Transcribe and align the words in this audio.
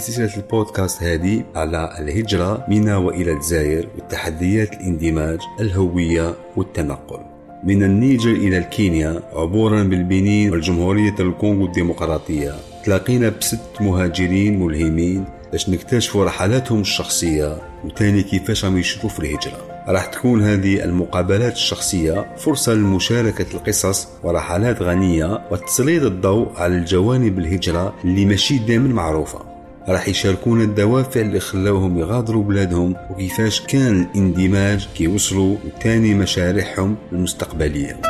سلسلة 0.00 0.36
البودكاست 0.36 1.02
هذه 1.02 1.44
على 1.54 1.96
الهجرة 1.98 2.64
من 2.68 2.88
وإلى 2.88 3.32
الجزائر 3.32 3.88
وتحديات 3.98 4.72
الاندماج 4.72 5.38
الهوية 5.60 6.34
والتنقل. 6.56 7.20
من 7.64 7.82
النيجر 7.82 8.30
إلى 8.30 8.58
الكينيا 8.58 9.22
عبورا 9.32 9.82
بالبنين 9.82 10.50
والجمهورية 10.50 11.14
الكونغو 11.20 11.66
الديمقراطية. 11.66 12.54
تلاقينا 12.84 13.28
بست 13.28 13.60
مهاجرين 13.80 14.60
ملهمين 14.60 15.24
باش 15.52 15.68
نكتشفوا 15.68 16.24
رحلاتهم 16.24 16.80
الشخصية 16.80 17.58
وتاني 17.84 18.22
كيفاش 18.22 18.64
راهم 18.64 18.78
يشوفوا 18.78 19.10
في 19.10 19.18
الهجرة. 19.18 19.70
راح 19.88 20.06
تكون 20.06 20.42
هذه 20.42 20.84
المقابلات 20.84 21.52
الشخصية 21.52 22.36
فرصة 22.36 22.74
لمشاركة 22.74 23.46
القصص 23.54 24.08
ورحلات 24.22 24.82
غنية 24.82 25.40
وتسليط 25.50 26.02
الضوء 26.02 26.48
على 26.56 26.74
الجوانب 26.74 27.38
الهجرة 27.38 27.94
اللي 28.04 28.24
ماشي 28.24 28.58
دائما 28.58 28.88
معروفة. 28.88 29.49
راح 29.90 30.08
يشاركون 30.08 30.62
الدوافع 30.62 31.20
اللي 31.20 31.40
خلاوهم 31.40 31.98
يغادروا 31.98 32.44
بلادهم 32.44 32.96
وكيفاش 33.10 33.60
كان 33.60 34.02
الاندماج 34.02 34.88
كي 34.94 35.06
وصلوا 35.06 35.56
لتاني 35.64 36.14
مشاريعهم 36.14 36.96
المستقبلية. 37.12 38.00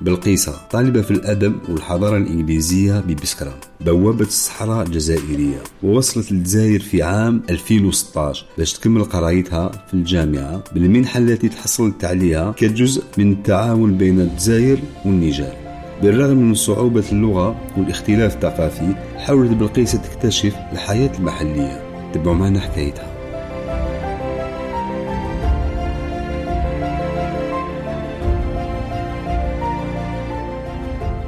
بلقيسة 0.00 0.52
طالبة 0.70 1.02
في 1.02 1.10
الأدب 1.10 1.54
والحضارة 1.68 2.16
الإنجليزية 2.16 3.00
ببسكرة 3.00 3.54
بوابة 3.80 4.24
الصحراء 4.24 4.86
الجزائرية 4.86 5.62
ووصلت 5.82 6.32
للجزائر 6.32 6.80
في 6.80 7.02
عام 7.02 7.42
2016 7.50 8.46
باش 8.58 8.72
تكمل 8.72 9.04
قرايتها 9.04 9.68
في 9.88 9.94
الجامعة 9.94 10.64
بالمنحة 10.74 11.18
التي 11.18 11.48
تحصلت 11.48 12.04
عليها 12.04 12.52
كجزء 12.52 13.02
من 13.18 13.32
التعاون 13.32 13.96
بين 13.96 14.20
الجزائر 14.20 14.78
والنيجر. 15.04 15.63
بالرغم 16.04 16.36
من 16.36 16.54
صعوبة 16.54 17.04
اللغة 17.12 17.60
والاختلاف 17.76 18.34
الثقافي 18.34 18.94
حاولت 19.16 19.50
بلقيسة 19.50 19.98
تكتشف 19.98 20.56
الحياة 20.72 21.10
المحلية. 21.18 21.82
تبعوا 22.12 22.36
معنا 22.36 22.60
حكايتها. 22.60 23.14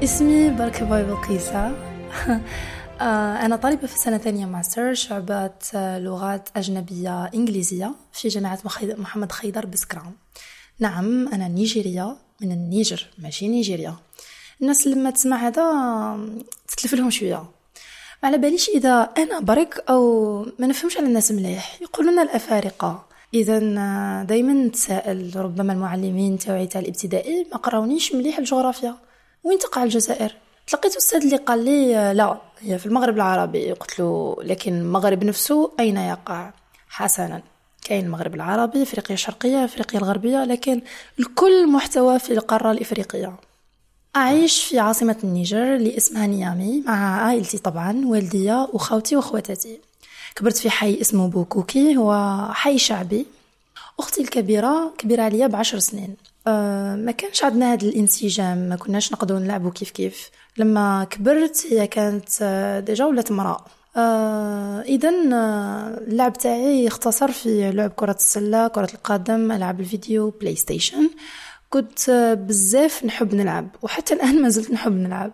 اسمي 0.03 0.51
بركة 0.51 0.85
باي 0.85 1.05
بلقيسة. 1.05 1.73
أنا 3.45 3.57
طالبة 3.57 3.87
في 3.87 3.99
سنة 3.99 4.19
ثانية 4.19 4.47
ماستر 4.47 4.95
شعبة 4.95 5.51
لغات 5.75 6.49
أجنبية 6.57 7.25
إنجليزية 7.25 7.95
في 8.13 8.29
جامعة 8.29 8.59
محمد 8.99 9.33
خيدر 9.33 9.67
بسكران. 9.67 10.13
نعم 10.81 11.29
أنا 11.29 11.49
نيجيرية 11.49 12.17
من 12.43 12.53
النيجر 12.53 13.07
ماشي 13.19 13.49
نيجيريا. 13.49 13.95
الناس 14.63 14.87
لما 14.87 15.11
تسمع 15.11 15.37
هذا 15.37 15.65
تتلف 16.69 16.95
لهم 16.95 17.11
شوية. 17.11 17.45
ما 18.23 18.29
على 18.29 18.39
باليش 18.39 18.69
إذا 18.69 19.11
أنا 19.19 19.41
برك 19.41 19.85
أو 19.91 20.43
ما 20.59 20.67
نفهمش 20.67 20.97
على 20.97 21.07
الناس 21.07 21.33
مليح 21.33 21.83
يقولون 21.83 22.19
الأفارقة. 22.19 23.07
إذا 23.35 23.59
دائما 24.23 24.53
نتساءل 24.53 25.33
ربما 25.37 25.73
المعلمين 25.73 26.39
تاعي 26.39 26.67
تاع 26.67 26.81
الابتدائي 26.81 27.47
ما 27.53 27.57
قراونيش 27.57 28.15
مليح 28.15 28.39
الجغرافيا. 28.39 28.95
وين 29.45 29.59
تقع 29.59 29.83
الجزائر؟ 29.83 30.35
تلقيت 30.67 30.97
أستاذ 30.97 31.23
اللي 31.23 31.37
قال 31.37 31.65
لي 31.65 32.13
لا 32.15 32.39
هي 32.61 32.79
في 32.79 32.87
المغرب 32.87 33.17
العربي. 33.17 33.73
قلت 33.73 33.99
له 33.99 34.37
لكن 34.43 34.73
المغرب 34.73 35.25
نفسه 35.25 35.73
أين 35.81 35.97
يقع؟ 35.97 36.51
حسنا. 36.89 37.43
كاين 37.85 38.05
المغرب 38.05 38.35
العربي 38.35 38.83
أفريقيا 38.83 39.15
الشرقية 39.15 39.65
أفريقيا 39.65 40.01
الغربية 40.01 40.45
لكن 40.45 40.81
الكل 41.19 41.69
محتوى 41.69 42.19
في 42.19 42.33
القارة 42.33 42.71
الإفريقية. 42.71 43.37
أعيش 44.17 44.65
في 44.65 44.79
عاصمة 44.79 45.17
النيجر 45.25 45.77
اللي 45.77 45.97
اسمها 45.97 46.27
نيامي 46.27 46.83
مع 46.87 47.25
عائلتي 47.25 47.59
طبعا 47.59 48.03
والديا 48.07 48.69
وخوتي 48.73 49.17
وأخواتاتي. 49.17 49.81
كبرت 50.37 50.57
في 50.57 50.71
حي 50.71 51.01
اسمه 51.01 51.29
بوكوكي 51.29 51.97
هو 51.97 52.39
حي 52.53 52.79
شعبي. 52.79 53.27
أختي 53.99 54.21
الكبيرة 54.21 54.95
كبيرة 54.99 55.23
عليا 55.23 55.47
بعشر 55.47 55.79
سنين. 55.79 56.17
أه 56.47 56.97
ما 56.97 57.13
كانش 57.13 57.45
عندنا 57.45 57.73
هذا 57.73 57.89
الانسجام 57.89 58.59
ما 58.59 58.77
كناش 58.77 59.13
نقدروا 59.13 59.41
نلعبوا 59.41 59.71
كيف 59.71 59.91
كيف. 59.91 60.31
لما 60.57 61.05
كبرت 61.11 61.67
هي 61.71 61.87
كانت 61.87 62.29
آه، 62.43 62.81
déjà 62.81 63.05
ولات 63.05 63.31
امرأة. 63.31 63.65
آه 63.97 64.81
اذا 64.81 65.09
آه، 65.09 66.01
اللعب 66.09 66.33
تاعي 66.33 66.89
اختصر 66.89 67.33
في 67.33 67.73
لعب 67.73 67.91
كرة 67.91 68.17
السلة 68.19 68.69
كرة 68.69 68.89
القدم 68.95 69.53
ألعاب 69.53 69.81
الفيديو 69.81 70.31
PlayStation 70.31 71.11
كنت 71.71 72.11
بزاف 72.49 73.05
نحب 73.05 73.35
نلعب 73.35 73.69
وحتى 73.83 74.15
الآن 74.15 74.43
ما 74.43 74.49
زلت 74.49 74.71
نحب 74.71 74.93
نلعب. 74.93 75.33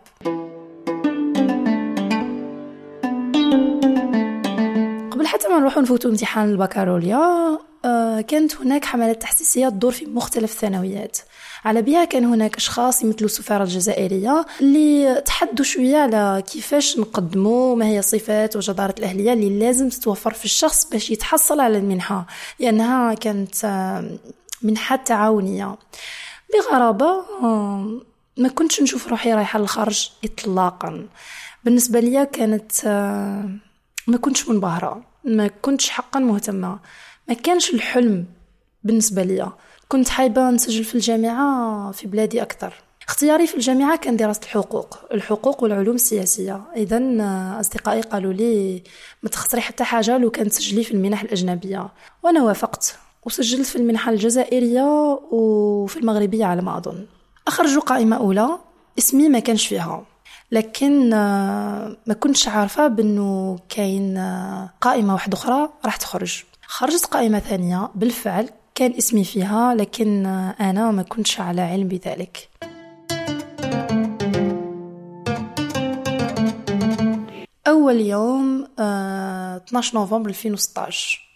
قبل 5.10 5.26
حتى 5.26 5.48
ما 5.48 5.58
نروحو 5.58 5.80
نفوتو 5.80 6.08
امتحان 6.08 6.50
البكالوريا 6.50 7.58
آه، 7.84 8.20
كانت 8.20 8.56
هناك 8.56 8.84
حملات 8.84 9.22
تحسيسية 9.22 9.68
تدور 9.68 9.92
في 9.92 10.06
مختلف 10.06 10.52
الثانويات. 10.52 11.18
على 11.64 11.82
بها 11.82 12.04
كان 12.04 12.24
هناك 12.24 12.56
أشخاص 12.56 13.04
مثل 13.04 13.24
السفارة 13.24 13.62
الجزائرية 13.62 14.46
اللي 14.60 15.22
تحدثوا 15.26 15.64
شوية 15.64 15.96
على 15.96 16.42
كيفاش 16.52 16.98
نقدموا 16.98 17.76
ما 17.76 17.86
هي 17.86 17.98
الصفات 17.98 18.56
وجدارة 18.56 18.94
الأهلية 18.98 19.32
اللي 19.32 19.58
لازم 19.58 19.88
تتوفر 19.88 20.32
في 20.32 20.44
الشخص 20.44 20.84
باش 20.90 21.10
يتحصل 21.10 21.60
على 21.60 21.78
المنحة 21.78 22.26
لأنها 22.58 23.14
كانت 23.14 23.64
آه، 23.64 24.10
منحة 24.62 24.96
تعاونية. 24.96 25.76
بغرابة 26.52 27.24
آه، 27.42 28.00
ما 28.38 28.48
كنتش 28.48 28.82
نشوف 28.82 29.08
روحي 29.08 29.34
رايحة 29.34 29.58
للخارج 29.58 30.10
إطلاقا. 30.24 31.08
بالنسبة 31.64 32.00
لي 32.00 32.26
كانت 32.26 32.72
ما 34.06 34.16
كنتش 34.16 34.48
منبهرة 34.48 35.02
ما 35.24 35.46
كنتش 35.46 35.90
حقا 35.90 36.20
مهتمة. 36.20 36.78
ما 37.28 37.34
كانش 37.34 37.74
الحلم 37.74 38.26
بالنسبة 38.84 39.22
لي 39.22 39.52
كنت 39.88 40.08
حابة 40.08 40.50
نسجل 40.50 40.84
في 40.84 40.94
الجامعة 40.94 41.92
في 41.92 42.06
بلادي 42.06 42.42
أكثر. 42.42 42.74
اختياري 43.08 43.46
في 43.46 43.54
الجامعة 43.54 43.96
كان 43.98 44.16
دراسة 44.16 44.40
الحقوق 44.42 44.98
الحقوق 45.12 45.62
والعلوم 45.62 45.94
السياسية. 45.94 46.60
إذا 46.76 47.00
أصدقائي 47.60 48.00
قالوا 48.00 48.32
لي 48.32 48.82
ما 49.22 49.28
تخسري 49.28 49.60
حتى 49.60 49.84
حاجة 49.84 50.18
لو 50.18 50.30
كانت 50.30 50.50
تسجلي 50.50 50.84
في 50.84 50.90
المنح 50.90 51.22
الأجنبية. 51.22 51.88
وأنا 52.22 52.42
وافقت. 52.42 52.96
وسجلت 53.26 53.66
في 53.66 53.76
المنحة 53.76 54.12
الجزائرية 54.12 55.18
وفي 55.30 55.96
المغربية 55.96 56.44
على 56.44 56.62
ما 56.62 56.78
أظن. 56.78 57.06
أخرجوا 57.48 57.82
قائمة 57.82 58.16
أولى 58.16 58.58
اسمي 58.98 59.28
ما 59.28 59.38
كانش 59.38 59.66
فيها. 59.66 60.04
لكن 60.52 61.10
ما 62.06 62.14
كنتش 62.20 62.48
عارفة 62.48 62.88
بأنه 62.88 63.58
كاين 63.68 64.18
قائمة 64.80 65.12
واحدة 65.12 65.34
أخرى 65.38 65.68
راح 65.84 65.96
تخرج. 65.96 66.42
خرجت 66.66 67.04
قائمة 67.04 67.38
ثانية 67.38 67.88
بالفعل 67.94 68.48
كان 68.74 68.92
اسمي 68.98 69.24
فيها 69.24 69.74
لكن 69.74 70.26
أنا 70.60 70.90
ما 70.90 71.02
كنتش 71.02 71.40
على 71.40 71.60
علم 71.62 71.88
بذلك. 71.88 72.48
أول 77.66 78.00
يوم 78.00 78.66
12 78.78 79.94
نوفمبر 79.94 80.28
2016 80.28 81.31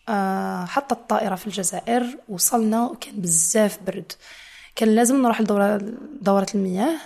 حطت 0.66 0.92
الطائرة 0.92 1.34
في 1.34 1.46
الجزائر 1.46 2.18
وصلنا 2.28 2.86
وكان 2.86 3.20
بزاف 3.20 3.78
برد. 3.86 4.12
كان 4.76 4.94
لازم 4.94 5.22
نروح 5.22 5.40
لدورة 5.40 5.80
دورة 6.22 6.46
المياه 6.54 6.96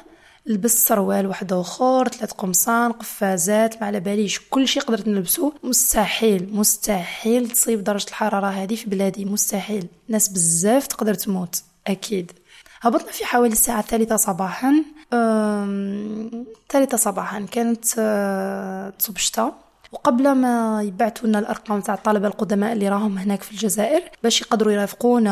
لبست 0.46 0.88
سروال 0.88 1.26
واحد 1.26 1.52
آخر 1.52 2.08
ثلاث 2.08 2.32
قمصان 2.32 2.92
قفازات 2.92 3.80
ما 3.80 3.86
على 3.86 4.00
باليش 4.00 4.40
كل 4.50 4.68
شيء 4.68 4.82
قدرت 4.82 5.08
نلبسه 5.08 5.52
مستحيل 5.62 6.48
مستحيل 6.52 7.50
تصيب 7.50 7.84
درجة 7.84 8.08
الحرارة 8.08 8.46
هذه 8.46 8.74
في 8.74 8.90
بلادي 8.90 9.24
مستحيل. 9.24 9.86
ناس 10.08 10.28
بزاف 10.28 10.86
تقدر 10.86 11.14
تموت 11.14 11.62
أكيد. 11.86 12.32
هبطنا 12.80 13.12
في 13.12 13.24
حوالي 13.24 13.52
الساعة 13.52 13.80
الثالثة 13.80 14.16
صباحا. 14.16 14.84
الثالثة 15.12 16.96
صباحا 16.96 17.40
كانت 17.40 17.84
أه، 17.98 18.90
تصب 18.90 19.16
الشتاء 19.16 19.69
وقبل 19.92 20.32
ما 20.32 20.82
يبعثوا 20.82 21.28
لنا 21.28 21.38
الأرقام 21.38 21.80
تاع 21.80 21.94
الطلبة 21.94 22.28
القدماء 22.28 22.72
اللي 22.72 22.88
راهم 22.88 23.18
هناك 23.18 23.42
في 23.42 23.52
الجزائر 23.52 24.02
باش 24.22 24.40
يقدروا 24.40 24.72
يرافقونا 24.72 25.30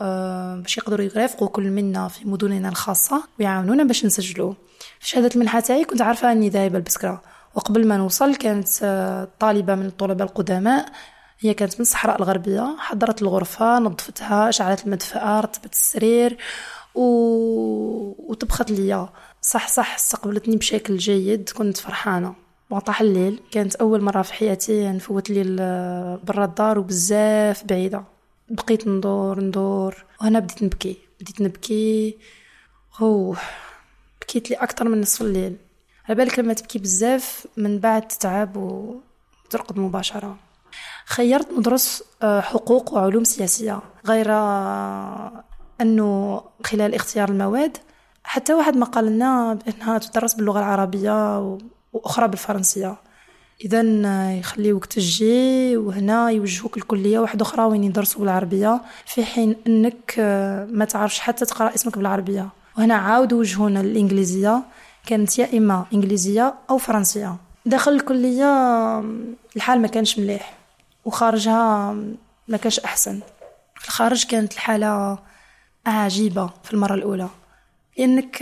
آه، 0.00 0.56
باش 0.56 0.78
يقدروا 0.78 1.06
يرافقوا 1.06 1.48
كل 1.48 1.70
منا 1.70 2.08
في 2.08 2.28
مدننا 2.28 2.68
الخاصة 2.68 3.22
ويعاونونا 3.40 3.84
باش 3.84 4.04
نسجلوا 4.04 4.54
في 5.00 5.08
شهادة 5.08 5.30
المنحة 5.34 5.60
تاعي 5.60 5.84
كنت 5.84 6.02
عارفة 6.02 6.32
أني 6.32 6.48
ذاهبة 6.48 6.78
لبسكره 6.78 7.22
وقبل 7.54 7.86
ما 7.86 7.96
نوصل 7.96 8.34
كانت 8.34 8.68
آه، 8.82 9.28
طالبة 9.40 9.74
من 9.74 9.86
الطلبة 9.86 10.24
القدماء 10.24 10.86
هي 11.40 11.54
كانت 11.54 11.74
من 11.74 11.80
الصحراء 11.80 12.16
الغربية 12.16 12.76
حضرت 12.78 13.22
الغرفة 13.22 13.78
نظفتها 13.78 14.48
أشعلت 14.48 14.86
المدفأة 14.86 15.40
رتبت 15.40 15.72
السرير 15.72 16.38
و... 16.94 17.02
وطبخت 18.30 18.70
ليا. 18.70 19.08
صح 19.42 19.68
صح 19.68 19.94
استقبلتني 19.94 20.56
بشكل 20.56 20.96
جيد 20.96 21.50
كنت 21.50 21.76
فرحانة 22.70 22.82
وطاح 22.82 23.00
الليل. 23.00 23.40
كانت 23.50 23.74
أول 23.74 24.02
مرة 24.02 24.22
في 24.22 24.32
حياتي 24.34 24.88
نفوت 24.88 25.30
لي 25.30 25.42
برا 26.24 26.44
الدار 26.44 26.78
وبزاف 26.78 27.64
بعيدة. 27.64 28.04
بقيت 28.48 28.88
ندور 28.88 29.40
ندور. 29.40 30.04
وهنا 30.20 30.38
بديت 30.38 30.62
نبكي 30.62 30.96
بديت 31.20 31.40
نبكي. 31.40 32.16
هو 32.98 33.34
بكيت 34.20 34.50
لي 34.50 34.56
أكثر 34.56 34.88
من 34.88 35.00
نصف 35.00 35.22
الليل. 35.22 35.56
على 36.08 36.14
بالك 36.14 36.38
لما 36.38 36.54
تبكي 36.54 36.78
بزاف 36.78 37.46
من 37.56 37.78
بعد 37.78 38.08
تتعب 38.08 38.56
وترقد 38.56 39.78
مباشرة. 39.78 40.36
خيرت 41.06 41.52
ندرس 41.58 42.02
آه، 42.22 42.40
حقوق 42.40 42.94
وعلوم 42.94 43.24
سياسية. 43.24 43.80
غير 44.06 44.32
آه، 44.32 45.44
أنه 45.80 46.42
خلال 46.64 46.94
اختيار 46.94 47.28
المواد 47.28 47.76
حتى 48.24 48.54
واحد 48.54 48.76
ما 48.76 48.86
قال 48.86 49.06
لنا 49.06 49.54
بأنها 49.54 49.98
تدرس 49.98 50.34
باللغة 50.34 50.58
العربية 50.58 51.38
وأخرى 51.38 51.75
بالفرنسية. 52.26 52.96
إذا 53.64 53.84
آه، 54.06 54.30
يخليوك 54.30 54.84
تجي 54.84 55.76
وهنا 55.76 56.30
يوجهوك 56.30 56.76
الكلية 56.76 57.18
واحدة 57.18 57.42
أخرى 57.42 57.64
وين 57.64 57.84
يدرسوا 57.84 58.20
بالعربية 58.20 58.80
في 59.06 59.24
حين 59.24 59.56
أنك 59.66 60.14
ما 60.72 60.84
تعرفش 60.84 61.18
حتى 61.20 61.44
تقرأ 61.46 61.74
اسمك 61.74 61.98
بالعربية. 61.98 62.48
وهنا 62.78 62.94
عاودوا 62.94 63.38
وجهونا 63.38 63.80
الإنجليزية 63.80 64.62
كانت 65.06 65.38
يا 65.38 65.58
إما 65.58 65.86
إنجليزية 65.92 66.54
أو 66.70 66.78
فرنسية. 66.78 67.36
داخل 67.66 67.92
الكلية 67.92 68.50
الحال 69.56 69.80
ما 69.82 69.88
كانش 69.88 70.18
مليح 70.18 70.58
وخارجها 71.04 71.92
ما 72.48 72.56
كانش 72.56 72.80
أحسن. 72.80 73.20
في 73.74 73.88
الخارج 73.88 74.24
كانت 74.24 74.52
الحالة 74.52 75.18
عجيبة 75.86 76.50
في 76.64 76.74
المرة 76.74 76.94
الأولى. 76.94 77.28
لأنك 77.98 78.36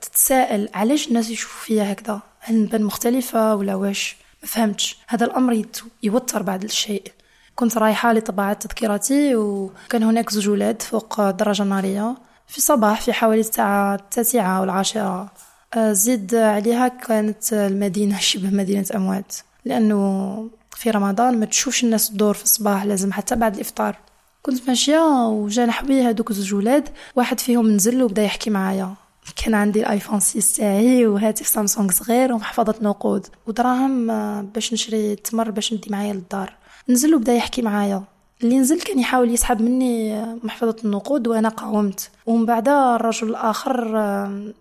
تتساءل 0.00 0.68
علاش 0.74 1.08
الناس 1.08 1.30
يشوفوا 1.30 1.64
فيا 1.66 1.92
هكذا؟ 1.92 2.20
هل 2.46 2.62
نبان 2.62 2.82
مختلفة 2.82 3.54
ولا 3.54 3.74
واش؟ 3.74 4.16
ما 4.42 4.48
فهمتش. 4.48 4.98
هذا 5.06 5.26
الأمر 5.26 5.64
يوتر 6.02 6.42
بعض 6.42 6.64
الشيء. 6.64 7.12
كنت 7.54 7.78
رايحة 7.78 8.12
لطباعة 8.12 8.52
تذكرتي 8.52 9.36
وكان 9.36 10.02
هناك 10.02 10.30
زوج 10.30 10.48
ولاد 10.48 10.82
فوق 10.82 11.20
الدراجة 11.20 11.62
النارية 11.62 12.16
في 12.48 12.60
صباح 12.60 13.00
في 13.00 13.12
حوالي 13.12 13.40
الساعة 13.40 13.94
التاسعة 13.94 14.60
والعاشرة 14.60 15.30
آه، 15.74 15.92
زيد 15.92 16.34
عليها 16.34 16.88
كانت 16.88 17.52
المدينة 17.52 18.18
شبه 18.28 18.50
مدينة 18.50 18.86
أموات. 18.94 19.36
لأنه 19.64 20.50
في 20.70 20.90
رمضان 20.90 21.40
ما 21.40 21.46
تشوفش 21.46 21.84
الناس 21.84 22.10
الدور 22.10 22.34
في 22.34 22.44
الصباح 22.44 22.84
لازم 22.84 23.12
حتى 23.12 23.36
بعد 23.36 23.54
الإفطار. 23.54 23.96
كنت 24.42 24.68
ماشية 24.68 25.26
وجا 25.26 25.66
نحوي 25.66 26.02
هادوك 26.02 26.32
زوج 26.32 26.54
ولاد 26.54 26.88
واحد 27.16 27.40
فيهم 27.40 27.70
نزل 27.70 28.02
وبدا 28.02 28.22
يحكي 28.22 28.50
معايا. 28.50 28.94
كان 29.36 29.54
عندي 29.54 29.80
الايفون 29.80 30.20
6 30.20 30.56
تاعي 30.56 31.06
وهاتف 31.06 31.46
سامسونج 31.46 31.90
صغير 31.90 32.32
ومحفظة 32.32 32.74
نقود. 32.82 33.26
ودراهم 33.46 34.10
آه، 34.10 34.42
باش 34.42 34.72
نشري 34.72 35.16
تمر 35.16 35.50
باش 35.50 35.72
ندي 35.74 35.90
معايا 35.90 36.12
للدار. 36.12 36.52
نزل 36.88 37.14
وبدا 37.14 37.34
يحكي 37.34 37.62
معايا. 37.62 38.02
اللي 38.42 38.58
نزل 38.58 38.80
كان 38.80 38.98
يحاول 38.98 39.30
يسحب 39.30 39.62
مني 39.62 40.24
محفظة 40.42 40.76
النقود 40.84 41.28
وأنا 41.28 41.48
قاومت. 41.48 42.10
ومن 42.26 42.46
بعد 42.46 42.68
الرجل 42.68 43.28
الآخر 43.28 43.98
آه، 43.98 44.52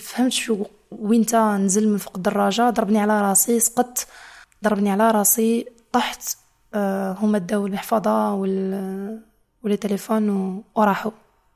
فهمت 0.00 0.32
شو 0.32 0.64
وين 0.92 1.26
نزل 1.56 1.88
من 1.88 1.98
فوق 1.98 2.12
الدراجة 2.16 2.70
ضربني 2.70 2.98
على 2.98 3.22
راسي 3.22 3.60
سقطت 3.60 4.06
ضربني 4.64 4.90
على 4.90 5.10
راسي 5.10 5.66
طحت 5.92 6.36
آه، 6.74 7.12
هما 7.12 7.38
داو 7.38 7.66
المحفظة 7.66 8.34
وال 8.34 9.20
والتليفون 9.62 10.62
وراحوا. 10.74 11.10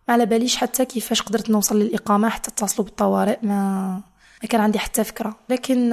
ما 0.09 0.15
على 0.15 0.27
باليش 0.27 0.57
حتى 0.57 0.85
كيفاش 0.85 1.23
قدرت 1.23 1.51
نوصل 1.51 1.79
للإقامة 1.79 2.29
حتى 2.29 2.51
اتصلوا 2.51 2.87
بالطوارئ. 2.87 3.39
ما 3.43 4.01
ما 4.43 4.49
كان 4.49 4.61
عندي 4.61 4.79
حتى 4.79 5.05
فكرة. 5.05 5.37
لكن 5.49 5.91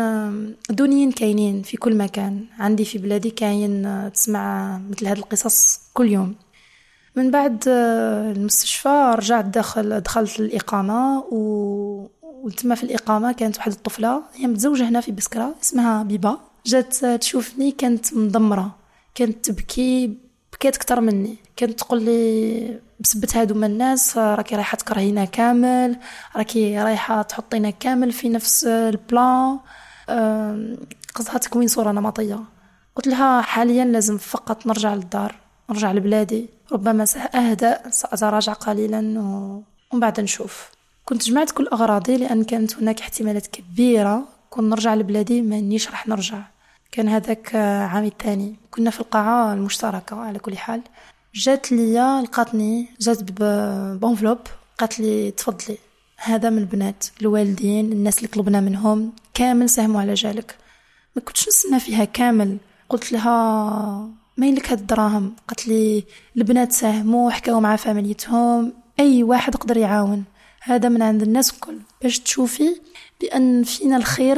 دونيين 0.69 1.12
كاينين 1.12 1.62
في 1.62 1.77
كل 1.77 1.98
مكان. 1.98 2.45
عندي 2.60 2.86
في 2.86 2.98
بلادي 2.98 3.30
كاين 3.30 3.86
آه، 3.86 4.10
تسمع 4.10 4.77
مثل 4.89 5.07
هذه 5.07 5.18
القصص 5.18 5.80
كل 5.94 6.12
يوم. 6.12 6.36
من 7.15 7.31
بعد 7.31 7.63
آه، 7.68 8.31
المستشفى 8.31 9.15
رجعت 9.18 9.45
داخل 9.45 10.01
دخلت 10.01 10.39
الإقامة 10.39 11.19
و 11.19 12.07
وتما 12.21 12.75
في 12.75 12.83
الإقامة 12.83 13.31
كانت 13.31 13.57
واحد 13.57 13.71
الطفلة 13.71 14.24
هي 14.36 14.48
متزوجة 14.48 14.89
هنا 14.89 15.01
في 15.01 15.12
بسكرة 15.12 15.56
اسمها 15.63 16.04
بيبا. 16.04 16.38
جات 16.65 17.06
تشوفني 17.06 17.71
كانت 17.71 18.13
مدمرة. 18.13 18.75
كانت 19.15 19.45
تبكي 19.50 20.18
بكيت 20.54 20.75
أكتر 20.75 21.01
مني. 21.01 21.36
كانت 21.56 21.80
تقول 21.80 22.01
لي 22.01 22.80
بسبت 23.03 23.38
هادو 23.38 23.55
من 23.55 23.63
الناس 23.63 24.17
راكي 24.17 24.55
رايحة 24.55 24.77
تكرهينا 24.77 25.25
كامل 25.25 25.97
راكي 26.35 26.79
رايحة 26.79 27.21
تحطينا 27.21 27.69
كامل 27.69 28.11
في 28.11 28.29
نفس 28.29 28.65
البلان. 28.65 29.59
قصدها 31.15 31.38
تكوين 31.38 31.67
صورة 31.67 31.91
نمطية. 31.91 32.39
قلت 32.95 33.07
لها 33.07 33.41
حاليا 33.41 33.85
لازم 33.85 34.17
فقط 34.17 34.67
نرجع 34.67 34.94
للدار 34.94 35.35
نرجع 35.69 35.91
لبلادي. 35.91 36.50
ربما 36.71 37.05
سأهدأ 37.05 37.89
سأتراجع 37.89 38.53
قليلا 38.53 39.00
ومن 39.00 40.00
بعد 40.00 40.19
نشوف. 40.19 40.71
كنت 41.05 41.23
جمعت 41.23 41.51
كل 41.51 41.67
أغراضي 41.67 42.17
لأن 42.17 42.44
كانت 42.44 42.77
هناك 42.77 43.01
احتمالات 43.01 43.47
كبيرة. 43.47 44.23
كون 44.50 44.69
نرجع 44.69 44.95
لبلادي 44.95 45.41
ما 45.41 45.59
نيش 45.59 45.89
راح 45.89 46.07
نرجع. 46.07 46.39
كان 46.91 47.09
هذاك 47.09 47.55
عامي 47.55 48.07
الثاني. 48.07 48.55
كنا 48.71 48.89
في 48.89 49.00
القاعة 49.00 49.53
المشتركة 49.53 50.15
على 50.15 50.39
كل 50.39 50.57
حال. 50.57 50.81
جات 51.35 51.71
ليا 51.71 52.21
لقاتني 52.21 52.88
جات 53.00 53.18
ب 54.01 54.04
une 54.04 54.13
enveloppe 54.13 54.38
قالت 54.77 55.00
لي 55.00 55.31
تفضلي 55.31 55.77
هذا 56.18 56.50
من 56.50 56.57
البنات 56.57 57.06
الوالدين 57.21 57.91
الناس 57.91 58.18
اللي 58.18 58.27
طلبنا 58.27 58.59
منهم 58.59 59.13
كامل 59.33 59.69
ساهموا 59.69 60.01
على 60.01 60.13
جالك. 60.13 60.56
ما 61.15 61.21
كنتش 61.21 61.47
نستنى 61.47 61.80
فيها 61.80 62.06
كامل. 62.06 62.57
قلت 62.89 63.12
لها 63.12 64.09
ما 64.38 64.45
لك 64.45 64.69
هاد 64.69 64.80
الدراهم؟ 64.80 65.35
قالت 65.47 65.68
لي 65.68 66.03
البنات 66.38 66.71
ساهموا 66.71 67.31
حكاو 67.31 67.59
مع 67.59 67.75
فاميليتهم 67.75 68.74
أي 69.00 69.24
واحد 69.24 69.56
قدر 69.56 69.77
يعاون. 69.77 70.24
هذا 70.62 70.89
من 70.89 71.01
عند 71.01 71.21
الناس 71.21 71.53
الكل. 71.53 71.77
باش 72.01 72.19
تشوفي 72.19 72.75
بأن 73.21 73.63
فينا 73.63 73.97
الخير 73.97 74.38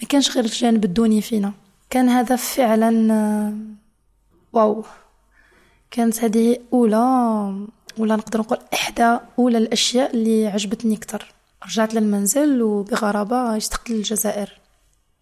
ما 0.00 0.08
كانش 0.08 0.30
غير 0.30 0.44
الجانب 0.44 0.84
الدوني 0.84 1.20
فينا. 1.20 1.52
كان 1.90 2.08
هذا 2.08 2.36
فعلا 2.36 2.90
واو. 4.52 4.84
كانت 5.90 6.24
هذه 6.24 6.58
أولى 6.72 7.66
ولا 7.98 8.16
نقدر 8.16 8.40
نقول 8.40 8.58
إحدى 8.74 9.18
أولى 9.38 9.58
الأشياء 9.58 10.14
اللي 10.14 10.46
عجبتني 10.46 10.96
أكثر. 10.96 11.34
رجعت 11.64 11.94
للمنزل 11.94 12.62
وبغرابة 12.62 13.56
اشتقت 13.56 13.90
للجزائر. 13.90 14.60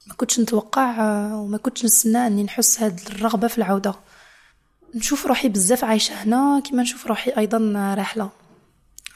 ما 0.06 0.14
كنتش 0.14 0.40
نتوقع 0.40 0.92
وما 1.34 1.58
كنتش 1.58 1.84
نستنى 1.84 2.26
أني 2.26 2.42
نحس 2.42 2.82
هاد 2.82 3.00
الرغبة 3.10 3.48
في 3.48 3.58
العودة. 3.58 3.94
نشوف 4.94 5.26
روحي 5.26 5.48
بزاف 5.48 5.84
عايشة 5.84 6.14
هنا 6.14 6.62
كيما 6.64 6.82
نشوف 6.82 7.06
روحي 7.06 7.30
أيضا 7.30 7.58
راحلة. 7.98 8.30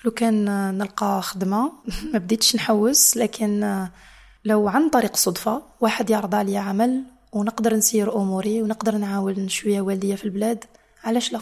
لو 0.04 0.10
كان 0.10 0.44
نلقى 0.78 1.22
خدمة 1.22 1.72
ما 2.12 2.18
بديتش 2.18 2.56
نحوس 2.56 3.16
لكن 3.16 3.86
لو 4.44 4.68
عن 4.68 4.88
طريق 4.88 5.16
صدفة 5.16 5.62
واحد 5.80 6.10
يعرض 6.10 6.34
لي 6.34 6.56
عمل 6.56 7.04
ونقدر 7.32 7.74
نسير 7.74 8.16
أموري 8.16 8.62
ونقدر 8.62 8.96
نعاون 8.96 9.48
شوية 9.48 9.80
والدية 9.80 10.14
في 10.14 10.24
البلاد 10.24 10.64
علاش 11.04 11.32
لا؟ 11.32 11.40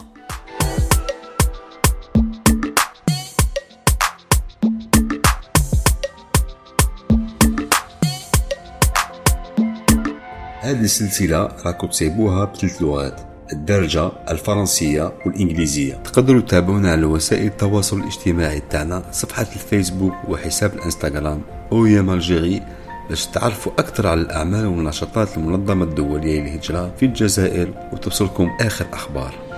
هذه 10.61 10.81
السلسلة 10.81 11.37
راكم 11.65 11.87
تسيبوها 11.87 12.45
بثلاث 12.45 12.81
لغات 12.81 13.21
الدرجة 13.53 14.11
الفرنسية 14.29 15.13
والإنجليزية. 15.25 15.93
تقدروا 15.93 16.41
تتابعونا 16.41 16.91
على 16.91 17.05
وسائل 17.05 17.45
التواصل 17.45 17.99
الاجتماعي 17.99 18.59
تاعنا 18.69 19.03
صفحة 19.11 19.41
الفيسبوك 19.41 20.13
وحساب 20.27 20.73
الإنستغرام. 20.73 21.41
أويا 21.71 22.01
مالجيري 22.01 22.61
باش 23.09 23.25
تعرفوا 23.25 23.71
أكثر 23.79 24.07
على 24.07 24.21
الأعمال 24.21 24.65
والنشاطات 24.65 25.37
المنظمة 25.37 25.83
الدولية 25.83 26.41
للهجرة 26.41 26.91
في 26.99 27.05
الجزائر 27.05 27.73
وتوصلكم 27.93 28.49
آخر 28.61 28.85
أخبار. 28.93 29.50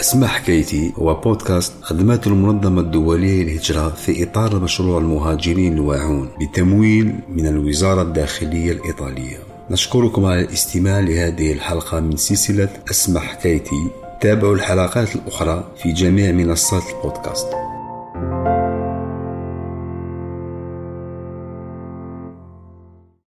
اسمع 0.00 0.26
حكايتي 0.26 0.92
هو 0.98 1.14
بودكاست 1.14 1.72
خدمات 1.82 2.26
المنظمة 2.26 2.80
الدولية 2.80 3.42
للهجرة 3.44 3.88
في 3.88 4.22
إطار 4.22 4.60
مشروع 4.60 4.98
المهاجرين 4.98 5.72
الواعون 5.72 6.30
بتمويل 6.40 7.14
من 7.28 7.46
الوزارة 7.46 8.02
الداخلية 8.02 8.72
الإيطالية. 8.72 9.38
نشكركم 9.70 10.24
على 10.24 10.40
الاستماع 10.40 11.00
لهذه 11.00 11.52
الحلقة 11.52 12.00
من 12.00 12.16
سلسلة 12.16 12.68
اسمع 12.90 13.20
حكايتي 13.20 13.90
تابعوا 14.20 14.54
الحلقات 14.54 15.16
الأخرى 15.16 15.64
في 15.82 15.92
جميع 15.92 16.32
منصات 16.32 16.82
البودكاست. 16.96 17.46